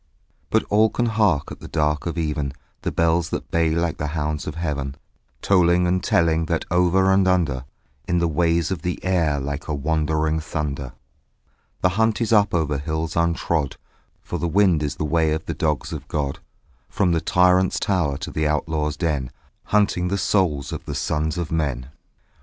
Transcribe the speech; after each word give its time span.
But 0.49 0.63
all 0.71 0.89
can 0.89 1.05
hark 1.05 1.51
at 1.51 1.59
the 1.59 1.67
dark 1.67 2.07
of 2.07 2.17
even 2.17 2.53
The 2.81 2.91
bells 2.91 3.29
that 3.29 3.51
bay 3.51 3.69
like 3.69 3.97
the 3.99 4.07
hounds 4.17 4.47
of 4.47 4.55
heaven, 4.55 4.95
Tolling 5.43 5.85
and 5.85 6.03
telling 6.03 6.47
that 6.47 6.65
over 6.71 7.11
and 7.11 7.27
under, 7.27 7.65
In 8.07 8.17
the 8.17 8.27
ways 8.27 8.71
of 8.71 8.81
the 8.81 8.97
air 9.05 9.39
like 9.39 9.67
a 9.67 9.75
wandering 9.75 10.39
thunder, 10.39 10.93
The 11.81 11.89
hunt 11.99 12.19
is 12.19 12.33
up 12.33 12.51
over 12.51 12.79
hills 12.79 13.13
untrod: 13.15 13.75
For 14.23 14.39
the 14.39 14.47
wind 14.47 14.81
is 14.81 14.95
the 14.95 15.05
way 15.05 15.33
of 15.33 15.45
the 15.45 15.53
dogs 15.53 15.93
of 15.93 16.07
God: 16.07 16.39
From 16.89 17.11
the 17.11 17.21
tyrant's 17.21 17.79
tower 17.79 18.17
to 18.21 18.31
the 18.31 18.47
outlaw's 18.47 18.97
den 18.97 19.29
Hunting 19.65 20.07
the 20.07 20.17
souls 20.17 20.71
of 20.73 20.83
the 20.85 20.95
sons 20.95 21.37
of 21.37 21.51
men. 21.51 21.91